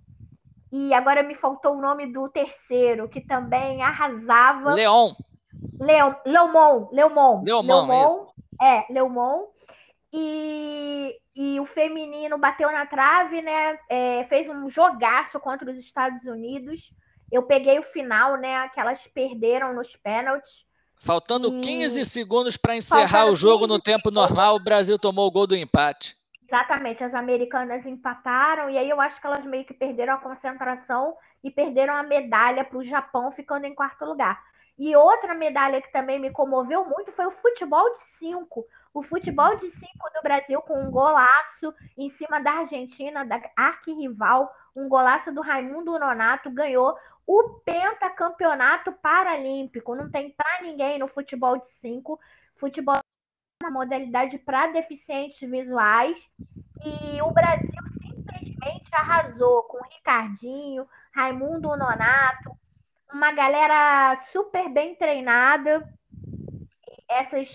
e 0.70 0.92
agora 0.92 1.22
me 1.22 1.34
faltou 1.34 1.72
o 1.72 1.80
nome 1.80 2.12
do 2.12 2.28
terceiro, 2.28 3.08
que 3.08 3.22
também 3.22 3.82
arrasava. 3.82 4.74
Leon. 4.74 5.14
Leon, 5.80 6.14
Leomon, 6.26 6.88
Leomon. 6.92 7.42
Leomon, 7.42 7.86
Leomon 7.86 8.26
é, 8.60 8.84
Leomon. 8.92 9.46
E, 10.12 11.16
e 11.34 11.58
o 11.58 11.64
feminino 11.64 12.36
bateu 12.36 12.70
na 12.70 12.84
trave, 12.84 13.40
né? 13.40 13.78
É, 13.88 14.24
fez 14.24 14.46
um 14.46 14.68
jogaço 14.68 15.40
contra 15.40 15.70
os 15.70 15.78
Estados 15.78 16.24
Unidos. 16.24 16.92
Eu 17.30 17.44
peguei 17.44 17.78
o 17.78 17.84
final, 17.84 18.36
né? 18.36 18.68
Que 18.68 18.80
elas 18.80 19.06
perderam 19.06 19.72
nos 19.72 19.96
pênaltis. 19.96 20.66
Faltando 21.02 21.58
e... 21.58 21.60
15 21.60 22.04
segundos 22.04 22.56
para 22.56 22.76
encerrar 22.76 23.08
Faltando 23.08 23.32
o 23.32 23.36
jogo 23.36 23.66
no 23.66 23.80
tempo 23.80 24.10
normal, 24.10 24.56
o 24.56 24.62
Brasil 24.62 24.98
tomou 24.98 25.26
o 25.26 25.30
gol 25.30 25.46
do 25.46 25.56
empate. 25.56 26.16
Exatamente, 26.46 27.02
as 27.02 27.14
americanas 27.14 27.86
empataram 27.86 28.68
e 28.68 28.76
aí 28.76 28.88
eu 28.88 29.00
acho 29.00 29.20
que 29.20 29.26
elas 29.26 29.44
meio 29.44 29.64
que 29.64 29.72
perderam 29.72 30.14
a 30.14 30.18
concentração 30.18 31.16
e 31.42 31.50
perderam 31.50 31.94
a 31.94 32.02
medalha 32.02 32.64
para 32.64 32.78
o 32.78 32.84
Japão, 32.84 33.32
ficando 33.32 33.64
em 33.64 33.74
quarto 33.74 34.04
lugar. 34.04 34.38
E 34.78 34.94
outra 34.94 35.34
medalha 35.34 35.80
que 35.80 35.90
também 35.90 36.18
me 36.18 36.30
comoveu 36.30 36.84
muito 36.84 37.10
foi 37.12 37.26
o 37.26 37.30
futebol 37.30 37.90
de 37.92 38.18
cinco. 38.18 38.64
O 38.94 39.02
futebol 39.02 39.56
de 39.56 39.70
cinco 39.70 40.10
do 40.14 40.22
Brasil 40.22 40.60
com 40.62 40.78
um 40.78 40.90
golaço 40.90 41.74
em 41.96 42.10
cima 42.10 42.38
da 42.38 42.52
Argentina, 42.52 43.24
da 43.24 43.40
arquirrival, 43.56 44.52
um 44.74 44.88
golaço 44.88 45.32
do 45.32 45.40
Raimundo 45.40 45.98
Nonato, 45.98 46.50
ganhou 46.50 46.96
o 47.26 47.60
pentacampeonato 47.64 48.92
paralímpico. 48.92 49.94
Não 49.94 50.10
tem 50.10 50.30
para 50.30 50.62
ninguém 50.62 50.98
no 50.98 51.08
futebol 51.08 51.58
de 51.58 51.70
cinco. 51.80 52.18
Futebol 52.56 52.96
uma 53.62 53.70
modalidade 53.70 54.38
para 54.38 54.72
deficientes 54.72 55.38
visuais 55.48 56.18
e 56.84 57.22
o 57.22 57.30
Brasil 57.30 57.82
simplesmente 58.00 58.90
arrasou 58.92 59.62
com 59.64 59.78
Ricardinho, 59.84 60.86
Raimundo 61.14 61.68
Nonato, 61.76 62.56
uma 63.12 63.30
galera 63.30 64.16
super 64.32 64.68
bem 64.68 64.96
treinada. 64.96 65.88
Essas 67.08 67.48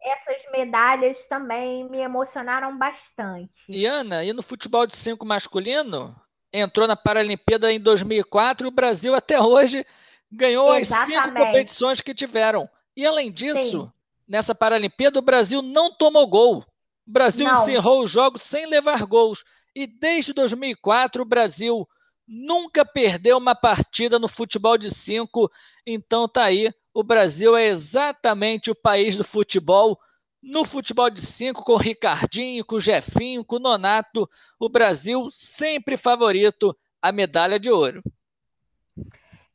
essas 0.00 0.42
medalhas 0.52 1.26
também 1.26 1.88
me 1.88 1.98
emocionaram 1.98 2.78
bastante. 2.78 3.50
E 3.68 3.84
Ana, 3.84 4.24
e 4.24 4.32
no 4.32 4.42
futebol 4.42 4.86
de 4.86 4.96
cinco 4.96 5.26
masculino, 5.26 6.14
entrou 6.52 6.86
na 6.86 6.96
Paralimpíada 6.96 7.72
em 7.72 7.80
2004 7.80 8.66
e 8.66 8.68
o 8.68 8.72
Brasil 8.72 9.14
até 9.14 9.40
hoje 9.40 9.84
ganhou 10.30 10.74
Exatamente. 10.74 11.16
as 11.16 11.24
cinco 11.24 11.38
competições 11.38 12.00
que 12.00 12.14
tiveram. 12.14 12.68
E 12.96 13.06
além 13.06 13.30
disso, 13.30 13.82
Sim 13.82 13.92
nessa 14.28 14.54
Paralimpíada, 14.54 15.18
o 15.18 15.22
Brasil 15.22 15.62
não 15.62 15.90
tomou 15.90 16.26
gol. 16.26 16.58
O 17.06 17.10
Brasil 17.10 17.46
não. 17.46 17.62
encerrou 17.62 18.04
os 18.04 18.10
jogos 18.10 18.42
sem 18.42 18.66
levar 18.66 19.06
gols. 19.06 19.42
E 19.74 19.86
desde 19.86 20.34
2004, 20.34 21.22
o 21.22 21.24
Brasil 21.24 21.88
nunca 22.26 22.84
perdeu 22.84 23.38
uma 23.38 23.54
partida 23.54 24.18
no 24.18 24.28
futebol 24.28 24.76
de 24.76 24.90
cinco. 24.90 25.50
Então 25.86 26.28
tá 26.28 26.44
aí, 26.44 26.70
o 26.92 27.02
Brasil 27.02 27.56
é 27.56 27.66
exatamente 27.66 28.70
o 28.70 28.74
país 28.74 29.16
do 29.16 29.24
futebol. 29.24 29.98
No 30.42 30.64
futebol 30.64 31.10
de 31.10 31.20
cinco, 31.20 31.64
com 31.64 31.72
o 31.72 31.76
Ricardinho, 31.76 32.64
com 32.64 32.76
o 32.76 32.80
Jefinho, 32.80 33.44
com 33.44 33.56
o 33.56 33.60
Nonato, 33.60 34.28
o 34.58 34.68
Brasil 34.68 35.28
sempre 35.30 35.96
favorito 35.96 36.76
à 37.02 37.10
medalha 37.10 37.58
de 37.58 37.70
ouro. 37.70 38.02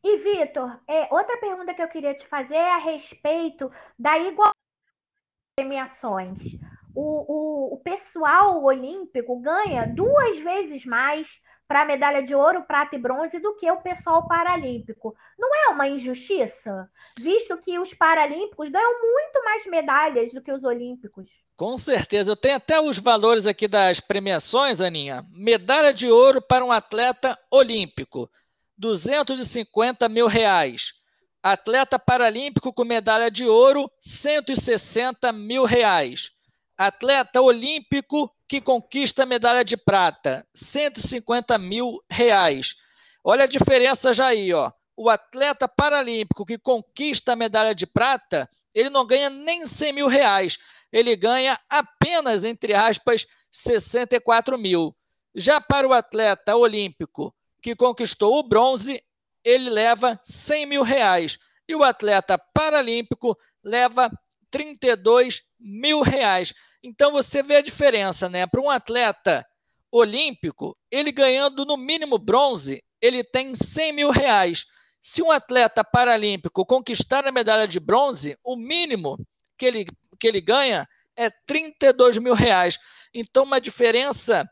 E, 0.03 0.17
Vitor, 0.17 0.79
é, 0.87 1.07
outra 1.13 1.37
pergunta 1.37 1.73
que 1.73 1.81
eu 1.81 1.87
queria 1.87 2.13
te 2.13 2.27
fazer 2.27 2.55
é 2.55 2.73
a 2.73 2.77
respeito 2.77 3.71
da 3.97 4.17
igualdade 4.19 4.53
premiações. 5.55 6.39
O, 6.95 7.71
o, 7.71 7.73
o 7.75 7.77
pessoal 7.77 8.63
olímpico 8.63 9.39
ganha 9.39 9.85
duas 9.85 10.39
vezes 10.39 10.85
mais 10.85 11.27
para 11.67 11.85
medalha 11.85 12.21
de 12.21 12.35
ouro, 12.35 12.63
prata 12.63 12.95
e 12.95 12.99
bronze 12.99 13.39
do 13.39 13.55
que 13.55 13.69
o 13.71 13.81
pessoal 13.81 14.27
paralímpico. 14.27 15.15
Não 15.37 15.49
é 15.55 15.69
uma 15.69 15.87
injustiça? 15.87 16.89
Visto 17.19 17.57
que 17.57 17.79
os 17.79 17.93
paralímpicos 17.93 18.69
ganham 18.69 19.01
muito 19.01 19.43
mais 19.43 19.65
medalhas 19.65 20.33
do 20.33 20.41
que 20.41 20.51
os 20.51 20.63
olímpicos. 20.63 21.29
Com 21.55 21.77
certeza. 21.77 22.31
Eu 22.31 22.35
tenho 22.35 22.55
até 22.55 22.79
os 22.79 22.97
valores 22.97 23.45
aqui 23.47 23.67
das 23.67 23.99
premiações, 23.99 24.81
Aninha. 24.81 25.25
Medalha 25.31 25.93
de 25.93 26.09
ouro 26.09 26.41
para 26.41 26.65
um 26.65 26.71
atleta 26.71 27.37
olímpico, 27.51 28.29
250 28.77 30.09
mil 30.09 30.27
reais. 30.27 30.93
Atleta 31.41 31.99
paralímpico 31.99 32.73
com 32.73 32.85
medalha 32.85 33.29
de 33.29 33.45
ouro, 33.45 33.91
160 33.99 35.31
mil 35.33 35.65
reais. 35.65 36.31
Atleta 36.77 37.41
olímpico 37.41 38.33
que 38.53 38.61
conquista 38.61 39.25
medalha 39.25 39.65
de 39.65 39.75
prata, 39.75 40.47
150 40.53 41.57
mil 41.57 41.99
reais. 42.07 42.75
Olha 43.23 43.45
a 43.45 43.47
diferença 43.47 44.13
já 44.13 44.27
aí, 44.27 44.53
ó. 44.53 44.71
O 44.95 45.09
atleta 45.09 45.67
paralímpico 45.67 46.45
que 46.45 46.59
conquista 46.59 47.33
a 47.33 47.35
medalha 47.35 47.73
de 47.73 47.87
prata, 47.87 48.47
ele 48.71 48.91
não 48.91 49.07
ganha 49.07 49.27
nem 49.27 49.65
100 49.65 49.93
mil 49.93 50.07
reais. 50.07 50.59
Ele 50.91 51.15
ganha 51.15 51.59
apenas, 51.67 52.43
entre 52.43 52.75
aspas, 52.75 53.25
64 53.51 54.55
mil. 54.55 54.95
Já 55.33 55.59
para 55.59 55.87
o 55.87 55.91
atleta 55.91 56.55
olímpico 56.55 57.33
que 57.59 57.75
conquistou 57.75 58.37
o 58.37 58.43
bronze, 58.43 59.03
ele 59.43 59.67
leva 59.67 60.21
100 60.23 60.67
mil 60.67 60.83
reais. 60.83 61.39
E 61.67 61.75
o 61.75 61.83
atleta 61.83 62.37
paralímpico 62.53 63.35
leva 63.63 64.11
32 64.51 65.41
mil 65.59 66.01
reais. 66.01 66.53
Então 66.83 67.13
você 67.13 67.41
vê 67.41 67.55
a 67.55 67.61
diferença, 67.61 68.27
né? 68.27 68.45
Para 68.45 68.61
um 68.61 68.69
atleta 68.69 69.45
olímpico, 69.89 70.77
ele 70.91 71.11
ganhando 71.11 71.65
no 71.65 71.77
mínimo 71.77 72.17
bronze, 72.17 72.83
ele 73.01 73.23
tem 73.23 73.55
100 73.55 73.93
mil 73.93 74.09
reais. 74.09 74.65
Se 75.01 75.21
um 75.21 75.31
atleta 75.31 75.83
paralímpico 75.83 76.65
conquistar 76.65 77.25
a 77.25 77.31
medalha 77.31 77.67
de 77.67 77.79
bronze, 77.79 78.37
o 78.43 78.57
mínimo 78.57 79.17
que 79.57 79.65
ele, 79.65 79.85
que 80.19 80.27
ele 80.27 80.41
ganha 80.41 80.87
é 81.15 81.29
32 81.29 82.17
mil 82.17 82.33
reais. 82.33 82.77
Então, 83.13 83.43
uma 83.43 83.61
diferença 83.61 84.49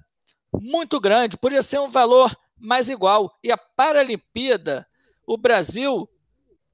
muito 0.54 1.00
grande, 1.00 1.38
podia 1.38 1.62
ser 1.62 1.80
um 1.80 1.90
valor 1.90 2.36
mais 2.58 2.90
igual. 2.90 3.38
E 3.44 3.52
a 3.52 3.58
Paralimpíada, 3.58 4.88
o 5.26 5.38
Brasil 5.38 6.08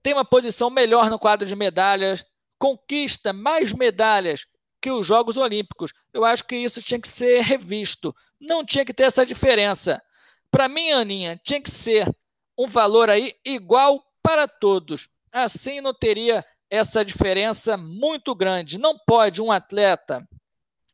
tem 0.04 0.14
uma 0.14 0.26
posição 0.26 0.70
melhor 0.70 1.10
no 1.10 1.20
quadro 1.20 1.48
de 1.48 1.56
medalhas, 1.56 2.26
conquista 2.60 3.32
mais 3.32 3.72
medalhas 3.72 4.46
que 4.82 4.92
os 4.92 5.06
Jogos 5.06 5.38
Olímpicos. 5.38 5.94
Eu 6.14 6.24
acho 6.24 6.44
que 6.44 6.56
isso 6.56 6.82
tinha 6.82 7.00
que 7.00 7.08
ser 7.08 7.42
revisto. 7.42 8.16
Não 8.40 8.66
tinha 8.66 8.86
que 8.86 8.94
ter 8.94 9.04
essa 9.04 9.26
diferença. 9.26 10.02
Para 10.52 10.68
mim, 10.68 10.92
Aninha, 10.92 11.40
tinha 11.44 11.62
que 11.62 11.72
ser 11.72 12.14
um 12.58 12.68
valor 12.68 13.10
aí 13.10 13.36
igual 13.46 14.04
para 14.22 14.48
todos. 14.48 15.10
Assim 15.32 15.82
não 15.82 15.94
teria 15.94 16.46
essa 16.70 17.04
diferença 17.04 17.78
muito 17.78 18.34
grande. 18.36 18.78
Não 18.78 18.98
pode 18.98 19.42
um 19.42 19.52
atleta 19.52 20.28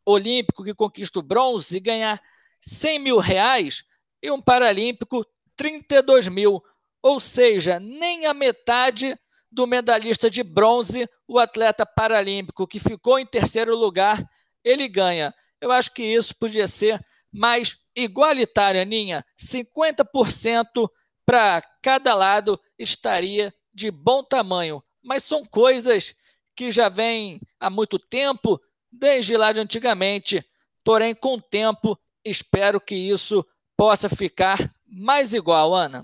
olímpico 0.05 0.63
que 0.63 0.73
conquista 0.73 1.19
o 1.19 1.23
bronze 1.23 1.79
ganhar 1.79 2.21
100 2.61 2.99
mil 2.99 3.17
reais 3.17 3.83
e 4.21 4.29
um 4.31 4.41
paralímpico 4.41 5.25
32 5.55 6.27
mil, 6.27 6.63
ou 7.01 7.19
seja, 7.19 7.79
nem 7.79 8.25
a 8.25 8.33
metade 8.33 9.17
do 9.53 9.67
medalhista 9.67 10.29
de 10.29 10.41
bronze, 10.41 11.07
o 11.27 11.37
atleta 11.37 11.85
paralímpico 11.85 12.67
que 12.67 12.79
ficou 12.79 13.19
em 13.19 13.25
terceiro 13.25 13.75
lugar, 13.75 14.27
ele 14.63 14.87
ganha. 14.87 15.33
Eu 15.61 15.71
acho 15.71 15.93
que 15.93 16.03
isso 16.03 16.35
podia 16.35 16.67
ser 16.67 16.99
mais 17.31 17.77
igualitário, 17.95 18.81
Aninha. 18.81 19.23
50% 19.39 20.89
para 21.25 21.61
cada 21.81 22.15
lado 22.15 22.59
estaria 22.77 23.53
de 23.73 23.91
bom 23.91 24.23
tamanho. 24.23 24.83
Mas 25.03 25.23
são 25.23 25.45
coisas 25.45 26.15
que 26.55 26.71
já 26.71 26.89
vêm 26.89 27.39
há 27.59 27.69
muito 27.69 27.99
tempo, 27.99 28.59
desde 28.91 29.37
lá 29.37 29.51
de 29.51 29.59
antigamente. 29.59 30.43
Porém, 30.83 31.13
com 31.13 31.35
o 31.35 31.41
tempo, 31.41 31.97
espero 32.25 32.81
que 32.81 32.95
isso 32.95 33.45
possa 33.77 34.09
ficar 34.09 34.73
mais 34.85 35.33
igual, 35.33 35.73
Ana. 35.73 36.03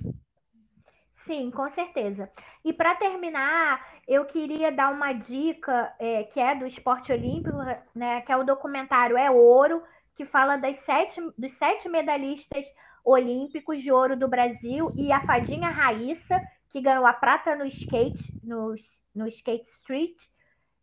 Sim, 1.29 1.51
com 1.51 1.69
certeza. 1.69 2.27
E 2.65 2.73
para 2.73 2.95
terminar, 2.95 3.87
eu 4.07 4.25
queria 4.25 4.71
dar 4.71 4.91
uma 4.91 5.13
dica 5.13 5.93
é, 5.99 6.23
que 6.23 6.39
é 6.39 6.55
do 6.55 6.65
esporte 6.65 7.11
olímpico, 7.11 7.55
né? 7.93 8.21
Que 8.21 8.31
é 8.31 8.35
o 8.37 8.43
documentário 8.43 9.15
É 9.15 9.29
Ouro, 9.29 9.83
que 10.15 10.25
fala 10.25 10.57
das 10.57 10.77
sete, 10.77 11.21
dos 11.37 11.51
sete 11.51 11.87
medalhistas 11.87 12.65
olímpicos 13.05 13.79
de 13.83 13.91
ouro 13.91 14.17
do 14.17 14.27
Brasil 14.27 14.91
e 14.97 15.11
a 15.11 15.21
fadinha 15.21 15.69
Raíssa, 15.69 16.41
que 16.69 16.81
ganhou 16.81 17.05
a 17.05 17.13
prata 17.13 17.55
no 17.55 17.65
skate, 17.67 18.33
no, 18.41 18.73
no 19.13 19.27
skate 19.27 19.69
street, 19.69 20.17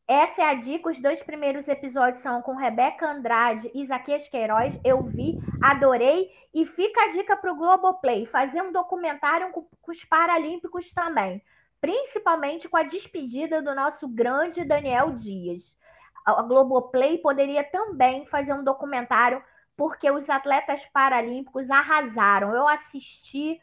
essa 0.08 0.42
é 0.42 0.44
a 0.44 0.54
dica. 0.54 0.88
Os 0.88 1.00
dois 1.00 1.22
primeiros 1.22 1.66
episódios 1.66 2.22
são 2.22 2.40
com 2.40 2.54
Rebeca 2.54 3.10
Andrade 3.10 3.70
e 3.74 3.82
Isaquias 3.82 4.28
Queiroz. 4.28 4.78
Eu 4.84 5.02
vi, 5.02 5.38
adorei. 5.60 6.30
E 6.54 6.64
fica 6.64 7.00
a 7.02 7.12
dica 7.12 7.36
para 7.36 7.52
o 7.52 7.56
Globoplay: 7.56 8.26
fazer 8.26 8.62
um 8.62 8.72
documentário 8.72 9.50
com, 9.50 9.66
com 9.82 9.92
os 9.92 10.04
Paralímpicos 10.04 10.92
também. 10.92 11.42
Principalmente 11.80 12.68
com 12.68 12.76
a 12.76 12.84
despedida 12.84 13.60
do 13.60 13.74
nosso 13.74 14.08
grande 14.08 14.64
Daniel 14.64 15.16
Dias. 15.16 15.76
A 16.24 16.42
Globoplay 16.42 17.18
poderia 17.18 17.62
também 17.62 18.26
fazer 18.26 18.52
um 18.52 18.64
documentário, 18.64 19.42
porque 19.76 20.10
os 20.10 20.28
atletas 20.28 20.84
paralímpicos 20.86 21.70
arrasaram. 21.70 22.54
Eu 22.54 22.66
assisti 22.66 23.60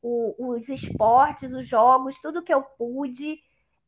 o, 0.00 0.34
os 0.38 0.68
esportes, 0.68 1.52
os 1.52 1.66
jogos, 1.66 2.18
tudo 2.20 2.42
que 2.42 2.54
eu 2.54 2.62
pude. 2.62 3.38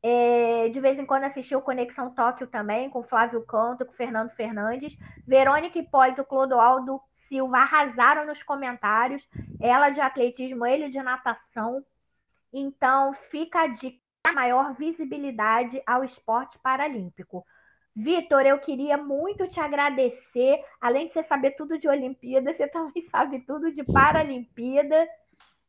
É, 0.02 0.68
de 0.68 0.80
vez 0.80 0.98
em 0.98 1.06
quando 1.06 1.24
assistiu 1.24 1.60
Conexão 1.60 2.14
Tóquio 2.14 2.46
também, 2.46 2.88
com 2.88 3.02
Flávio 3.02 3.44
Canto, 3.44 3.84
com 3.84 3.92
Fernando 3.92 4.30
Fernandes. 4.30 4.96
Verônica 5.26 5.78
Hipólito, 5.78 6.24
Clodoaldo 6.24 7.00
Silva 7.28 7.58
arrasaram 7.58 8.26
nos 8.26 8.42
comentários. 8.42 9.26
Ela 9.60 9.90
de 9.90 10.00
atletismo, 10.00 10.64
ele 10.64 10.88
de 10.88 11.02
natação. 11.02 11.84
Então, 12.52 13.12
fica 13.30 13.62
a 13.62 13.66
dica 13.66 13.98
maior 14.32 14.74
visibilidade 14.74 15.82
ao 15.86 16.04
esporte 16.04 16.58
paralímpico. 16.58 17.44
Vitor, 17.94 18.46
eu 18.46 18.58
queria 18.58 18.96
muito 18.96 19.48
te 19.48 19.60
agradecer. 19.60 20.62
Além 20.80 21.08
de 21.08 21.12
você 21.12 21.22
saber 21.24 21.52
tudo 21.52 21.78
de 21.78 21.88
Olimpíada, 21.88 22.54
você 22.54 22.68
também 22.68 23.02
sabe 23.10 23.40
tudo 23.40 23.72
de 23.72 23.82
Paralimpíada, 23.82 25.08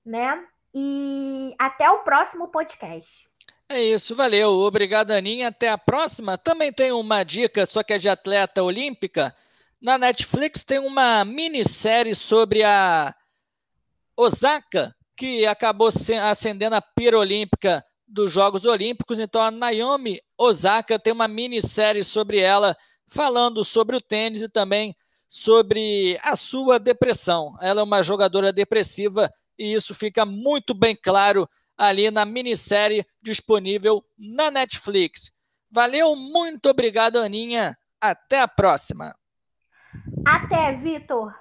né? 0.05 0.45
E 0.73 1.55
até 1.57 1.89
o 1.89 2.03
próximo 2.03 2.49
podcast. 2.49 3.28
É 3.71 3.83
isso, 3.83 4.15
valeu. 4.15 4.49
Obrigado, 4.61 5.11
Aninha. 5.11 5.49
Até 5.49 5.69
a 5.69 5.77
próxima. 5.77 6.39
Também 6.39 6.73
tem 6.73 6.91
uma 6.91 7.23
dica, 7.23 7.67
só 7.67 7.83
que 7.83 7.93
é 7.93 7.99
de 7.99 8.09
atleta 8.09 8.63
olímpica. 8.63 9.35
Na 9.79 9.95
Netflix 9.95 10.63
tem 10.63 10.79
uma 10.79 11.23
minissérie 11.23 12.15
sobre 12.15 12.63
a 12.63 13.13
Osaka, 14.17 14.95
que 15.15 15.45
acabou 15.45 15.89
acendendo 16.23 16.75
a 16.75 16.81
pira 16.81 17.17
olímpica 17.17 17.85
dos 18.07 18.31
Jogos 18.31 18.65
Olímpicos. 18.65 19.19
Então 19.19 19.39
a 19.39 19.51
Naomi 19.51 20.19
Osaka 20.35 20.97
tem 20.97 21.13
uma 21.13 21.27
minissérie 21.27 22.03
sobre 22.03 22.39
ela, 22.39 22.75
falando 23.07 23.63
sobre 23.63 23.95
o 23.95 24.01
tênis 24.01 24.41
e 24.41 24.49
também 24.49 24.95
sobre 25.29 26.17
a 26.23 26.35
sua 26.35 26.79
depressão. 26.79 27.53
Ela 27.61 27.81
é 27.81 27.83
uma 27.83 28.01
jogadora 28.01 28.51
depressiva 28.51 29.31
e 29.59 29.73
isso 29.73 29.93
fica 29.93 30.25
muito 30.25 30.73
bem 30.73 30.95
claro 30.95 31.47
ali 31.79 32.11
na 32.11 32.25
minissérie 32.25 33.05
disponível 33.21 34.03
na 34.17 34.51
Netflix. 34.51 35.31
Valeu, 35.71 36.13
muito 36.13 36.69
obrigado, 36.69 37.17
Aninha. 37.17 37.77
Até 38.01 38.41
a 38.41 38.47
próxima. 38.47 39.15
Até, 40.27 40.75
Vitor. 40.75 41.33